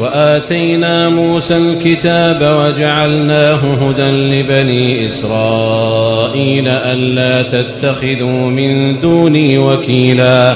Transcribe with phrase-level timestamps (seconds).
[0.00, 10.54] وآتينا موسى الكتاب وجعلناه هدى لبني إسرائيل ألا تتخذوا من دوني وكيلا.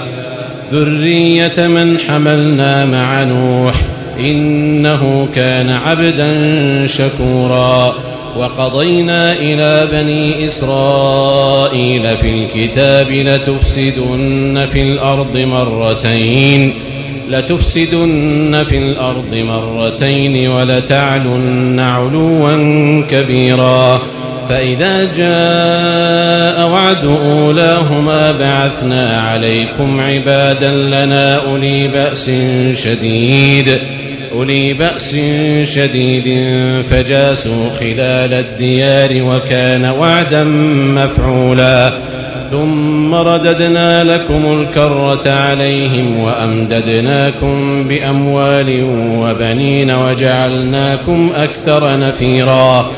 [0.73, 3.75] ذرية من حملنا مع نوح
[4.21, 7.95] إنه كان عبدا شكورا.
[8.37, 16.75] وقضينا إلى بني إسرائيل في الكتاب لتفسدن في الأرض مرتين.
[17.31, 24.03] لتفسدن في الأرض مرتين ولتعلن علوا كبيرا.
[24.49, 32.31] فإذا جاء وعد أولاهما بعثنا عليكم عبادا لنا أولي بأس
[32.75, 33.79] شديد.
[34.33, 35.17] أولي بأس
[35.75, 36.45] شديد
[36.91, 40.45] فجاسوا خلال الديار وكان وعدا
[40.95, 41.93] مفعولا.
[42.55, 48.85] ثم رددنا لكم الكرة عليهم وأمددناكم بأموال
[49.19, 52.91] وبنين وجعلناكم أكثر نفيرا.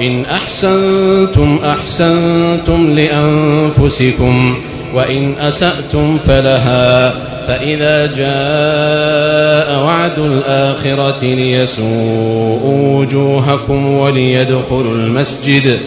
[0.00, 4.58] إن أحسنتم أحسنتم لأنفسكم
[4.94, 7.14] وإن أسأتم فلها.
[7.46, 15.78] فإذا جاء وعد الآخرة ليسوءوا وجوهكم وليدخلوا المسجد.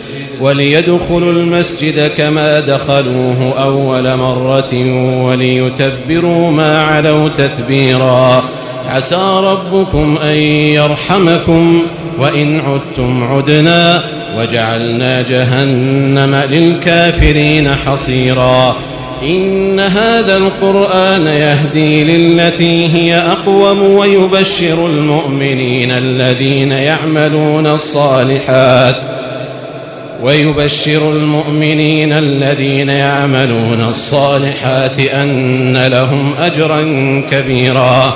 [0.41, 4.73] وليدخلوا المسجد كما دخلوه أول مرة
[5.25, 8.43] وليتبروا ما علوا تتبيرا.
[8.89, 10.35] عسى ربكم أن
[10.75, 11.83] يرحمكم
[12.19, 14.03] وإن عدتم عدنا
[14.37, 18.75] وجعلنا جهنم للكافرين حصيراً.
[19.23, 29.10] إن هذا القرآن يهدي للتي هي أقوم ويبشر المؤمنين الذين يعملون الصالحات
[30.21, 36.81] ويبشر المؤمنين الذين يعملون الصالحات أن لهم أجرا
[37.31, 38.13] كبيرا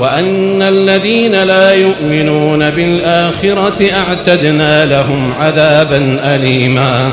[0.00, 7.12] وأن الذين لا يؤمنون بالآخرة أعتدنا لهم عذابا أليماً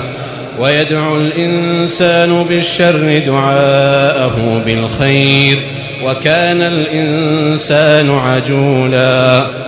[0.60, 5.58] ويدعو الإنسان بالشر دعاءه بالخير
[6.04, 9.46] وكان الإنسان عجولا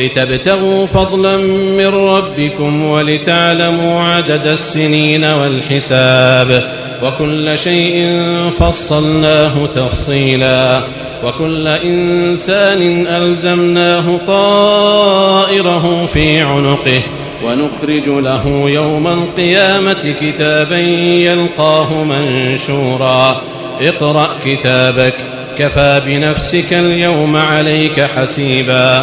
[0.00, 1.36] لتبتغوا فضلا
[1.76, 6.72] من ربكم ولتعلموا عدد السنين والحساب
[7.02, 8.20] وكل شيء
[8.58, 10.80] فصلناه تفصيلا
[11.24, 17.00] وكل إنسان ألزمناه طائره في عنقه
[17.44, 23.42] ونخرج له يوم القيامة كتابا يلقاه منشورا
[23.80, 25.14] اقرأ كتابك
[25.58, 29.02] كفى بنفسك اليوم عليك حسيبا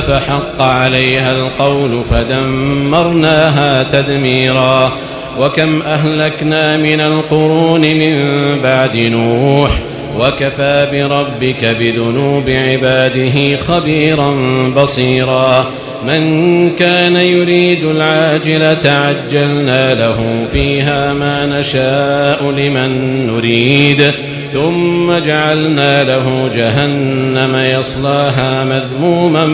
[0.00, 4.92] فحق عليها القول فدمرناها تدميرا
[5.38, 8.16] وكم أهلكنا من القرون من
[8.62, 9.70] بعد نوح
[10.18, 14.34] وكفى بربك بذنوب عباده خبيرا
[14.76, 15.66] بصيرا
[16.06, 24.12] من كان يريد العاجلة عجلنا له فيها ما نشاء لمن نريد
[24.52, 29.46] ثم جعلنا له جهنم يصلاها مذموما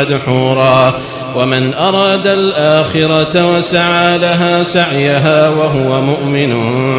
[0.00, 0.94] مدحورا.
[1.36, 6.54] ومن أراد الآخرة وسعى لها سعيها وهو مؤمن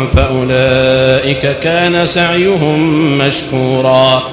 [0.08, 4.24] فأولئك كان سعيهم مشكورا.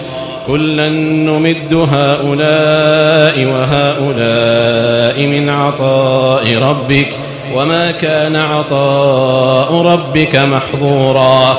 [0.46, 7.08] كلا نمد هؤلاء وهؤلاء من عطاء ربك
[7.54, 11.58] وما كان عطاء ربك محظورا.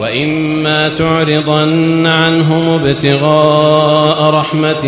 [0.00, 4.84] وإما تعرضن عنهم ابتغاء رحمة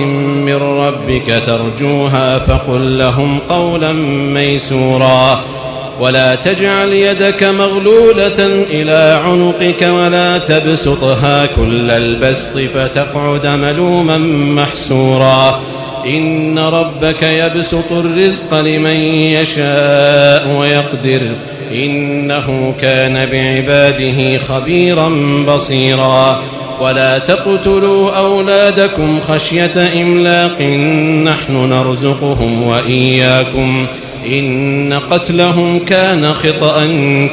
[0.46, 3.92] من ربك ترجوها فقل لهم قولا
[4.34, 5.40] ميسورا.
[6.00, 14.18] ولا تجعل يدك مغلولة إلى عنقك ولا تبسطها كل البسط فتقعد ملوما
[14.62, 15.60] محسورا.
[16.06, 21.20] إن ربك يبسط الرزق لمن يشاء ويقدر.
[21.74, 25.12] إنه كان بعباده خبيرا
[25.48, 26.42] بصيرا.
[26.80, 30.60] ولا تقتلوا أولادكم خشية إملاق
[31.24, 33.86] نحن نرزقهم وإياكم.
[34.26, 36.84] إن قتلهم كان خطأ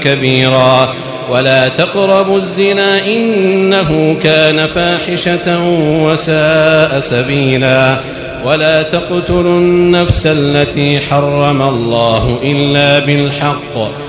[0.04, 0.94] كبيرا.
[1.32, 5.64] ولا تقربوا الزنا إنه كان فاحشة
[6.04, 7.98] وساء سبيلا.
[8.46, 14.09] ولا تقتلوا النفس التي حرم الله إلا بالحق.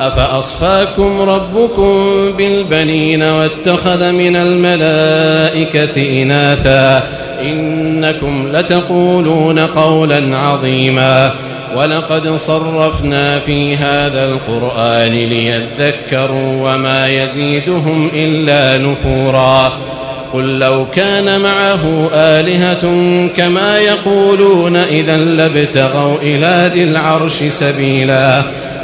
[0.00, 1.94] أفأصفاكم ربكم
[2.32, 7.02] بالبنين واتخذ من الملائكة إناثا
[7.42, 11.30] إنكم لتقولون قولا عظيما
[11.76, 19.72] ولقد صرفنا في هذا القرآن ليذكروا وما يزيدهم إلا نفورا
[20.32, 22.82] قل لو كان معه آلهة
[23.36, 28.42] كما يقولون إذا لابتغوا إلى ذي العرش سبيلا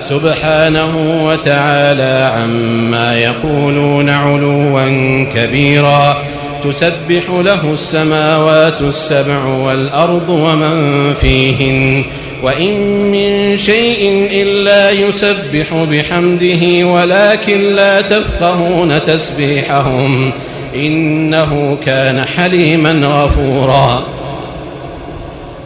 [0.09, 6.17] سبحانه وتعالى عما يقولون علوا كبيرا.
[6.65, 12.05] تسبح له السماوات السبع والأرض ومن فيهن.
[12.43, 20.33] وإن من شيء إلا يسبح بحمده ولكن لا تفقهون تسبيحهم.
[20.75, 24.16] إنه كان حليما غفورا.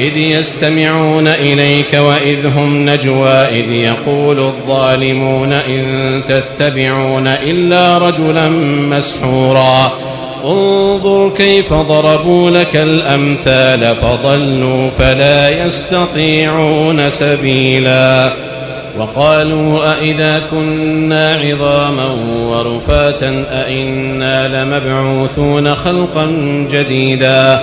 [0.00, 8.48] إذ يستمعون إليك وإذ هم نجوى إذ يقول الظالمون إن تتبعون إلا رجلا
[8.96, 9.92] مسحورا.
[10.44, 18.32] انظر كيف ضربوا لك الأمثال فضلوا فلا يستطيعون سبيلا.
[18.98, 22.16] وقالوا أئذا كنا عظاما
[22.46, 26.26] ورفاتا أئنا لمبعوثون خلقا
[26.70, 27.62] جديدا.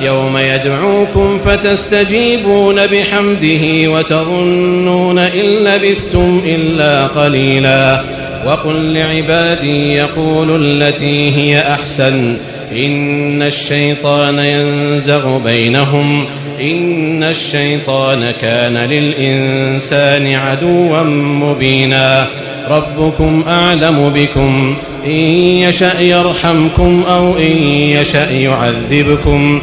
[0.00, 8.04] يوم يدعوكم فتستجيبون بحمده وتظنون إن لبثتم إلا قليلا.
[8.46, 12.36] وقل لعبادي يقولوا التي هي أحسن.
[12.72, 16.24] إن الشيطان ينزغ بينهم.
[16.60, 21.02] إن الشيطان كان للإنسان عدوا
[21.42, 22.26] مبينا.
[22.70, 24.76] ربكم أعلم بكم.
[25.06, 29.62] إن يشأ يرحمكم أو إن يشأ يعذبكم.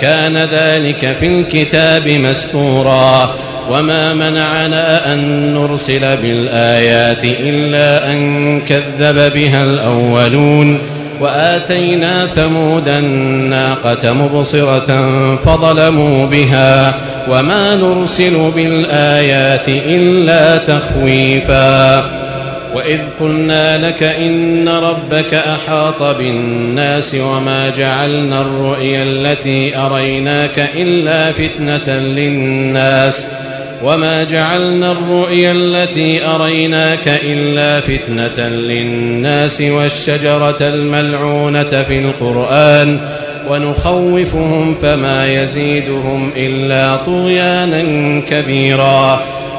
[0.00, 3.34] كان ذلك في الكتاب مسطورا
[3.70, 10.78] وما منعنا أن نرسل بالآيات إلا أن كذب بها الأولون
[11.20, 16.94] وآتينا ثمود الناقة مبصرة فظلموا بها
[17.28, 22.04] وما نرسل بالآيات إلا تخويفا
[22.76, 33.30] وإذ قلنا لك إن ربك أحاط بالناس وما جعلنا الرؤيا التي أريناك إلا فتنة للناس
[33.84, 42.98] وما جعلنا الرؤيا التي أريناك إلا فتنة للناس والشجرة الملعونة في القرآن
[43.48, 49.35] ونخوفهم فما يزيدهم إلا طغيانا كبيرا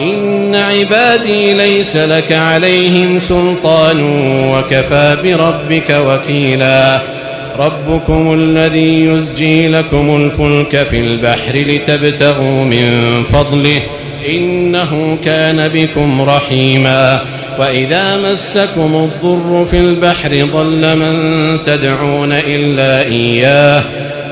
[0.00, 4.02] إن عبادي ليس لك عليهم سلطان
[4.54, 7.00] وكفى بربك وكيلا.
[7.58, 13.80] ربكم الذي يزجي لكم الفلك في البحر لتبتغوا من فضله.
[14.28, 17.20] إنه كان بكم رحيما.
[17.58, 23.82] وإذا مسكم الضر في البحر ضل من تدعون إلا إياه.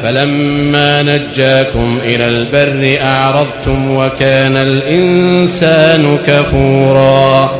[0.04, 7.50] فلما نجاكم إلى البر أعرضتم وكان الإنسان كفورا.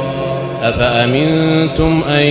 [0.63, 2.23] أفأمنتم أن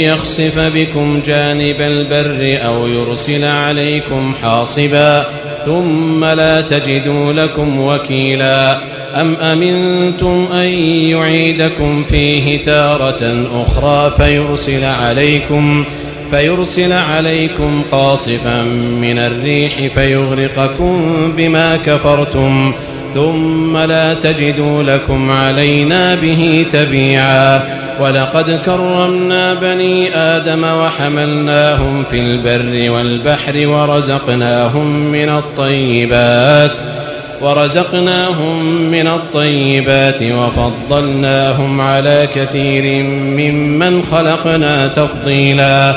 [0.00, 5.24] يخسف بكم جانب البر أو يرسل عليكم حاصبا؟
[5.66, 8.78] ثم لا تجدوا لكم وكيلا.
[9.20, 10.68] أم أمنتم أن
[11.08, 15.84] يعيدكم فيه تارة أخرى فيرسل عليكم
[16.32, 18.62] فيرسل عليكم قاصفا
[19.00, 21.02] من الريح فيغرقكم
[21.36, 22.72] بما كفرتم
[23.14, 27.60] ثم لا تجدوا لكم علينا به تبيعا.
[28.00, 36.72] ولقد كرمنا بني آدم وحملناهم في البر والبحر ورزقناهم من الطيبات
[37.40, 45.96] ورزقناهم من الطيبات وفضلناهم على كثير ممن خلقنا تفضيلا.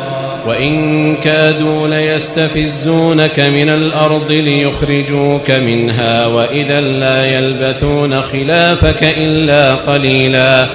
[0.47, 10.67] وإن كادوا ليستفزونك من الأرض ليخرجوك منها وإذا لا يلبثون خلافك إلا قليلاً.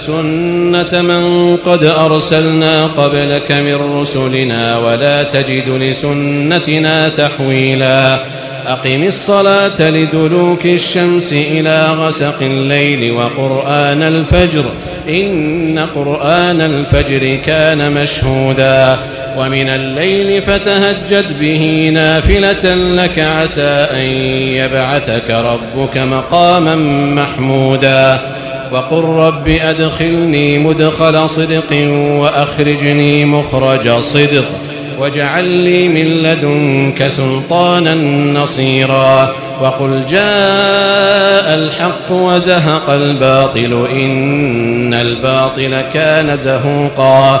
[0.00, 8.18] سنة من قد أرسلنا قبلك من رسلنا ولا تجد لسنتنا تحويلا.
[8.66, 14.64] أقم الصلاة لدلوك الشمس إلى غسق الليل وقرآن الفجر.
[15.08, 18.98] إن قرآن الفجر كان مشهودا.
[19.38, 24.06] ومن الليل فتهجد به نافلة لك عسى أن
[24.56, 26.74] يبعثك ربك مقاما
[27.14, 28.18] محمودا
[28.72, 31.88] وقل رب أدخلني مدخل صدق
[32.20, 34.44] وأخرجني مخرج صدق
[34.98, 37.94] واجعل لي من لدنك سلطانا
[38.40, 47.40] نصيرا وقل جاء الحق وزهق الباطل إن الباطل كان زهوقا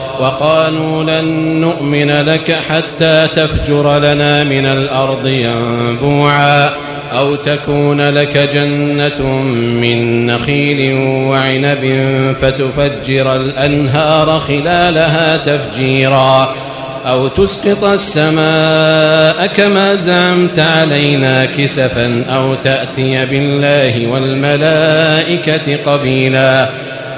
[0.21, 1.25] وقالوا لن
[1.61, 6.69] نؤمن لك حتى تفجر لنا من الأرض ينبوعا
[7.17, 9.25] أو تكون لك جنة
[9.81, 12.05] من نخيل وعنب
[12.41, 16.55] فتفجر الأنهار خلالها تفجيرا
[17.07, 26.69] أو تسقط السماء كما زعمت علينا كسفا أو تأتي بالله والملائكة قبيلاً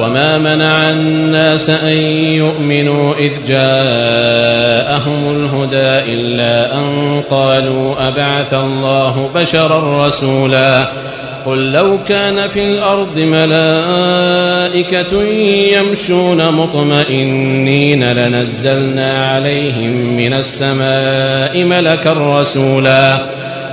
[0.00, 1.96] وما منع الناس أن
[2.32, 10.84] يؤمنوا إذ جاءهم الهدى إلا أن قالوا أبعث الله بشرا رسولا
[11.46, 15.22] قل لو كان في الأرض ملائكة
[15.72, 23.16] يمشون مطمئنين لنزلنا عليهم من السماء ملكا رسولا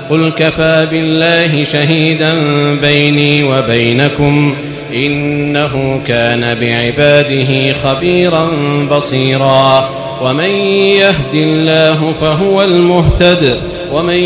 [0.10, 2.34] قل كفى بالله شهيدا
[2.82, 4.56] بيني وبينكم
[4.94, 8.50] إنه كان بعباده خبيرا
[8.92, 9.90] بصيرا.
[10.24, 13.58] ومن يهد الله فهو المهتد
[13.94, 14.20] ومن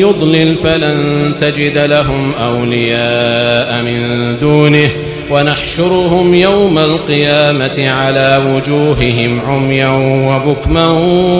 [0.00, 4.88] يضلل فلن تجد لهم أولياء من دونه.
[5.30, 9.88] ونحشرهم يوم القيامة على وجوههم عميا
[10.28, 10.88] وبكما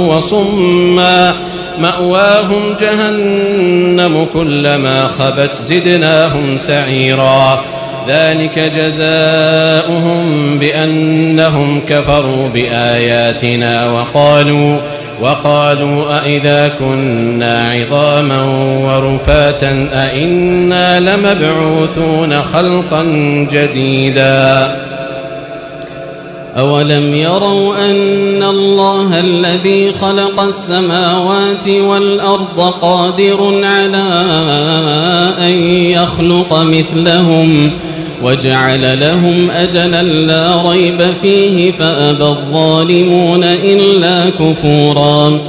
[0.09, 1.35] وصما.
[1.81, 7.65] مأواهم جهنم كلما خبت زدناهم سعيرا.
[8.09, 14.79] ذلك جزاؤهم بأنهم كفروا بآياتنا وقالوا
[15.23, 18.43] وقالوا أئذا كنا عظاما
[18.85, 23.05] ورفاتا أئنا لمبعوثون خلقا
[23.53, 24.77] جديدا
[26.59, 34.05] أولم يروا أن الله الذي خلق السماوات والأرض قادر على
[35.39, 35.53] أن
[35.91, 37.71] يخلق مثلهم
[38.23, 45.41] وجعل لهم أجلا لا ريب فيه فأبى الظالمون إلا كفورا.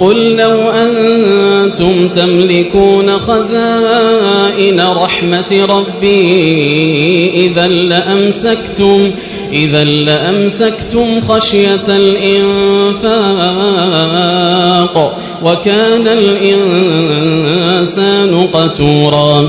[0.00, 9.10] قل لو أنتم تملكون خزائن رحمة ربي إذا لأمسكتم
[9.52, 13.08] إذا لأمسكتم خشية الإنفاق
[15.44, 17.68] وكان الإنسان
[18.52, 19.48] قتورا.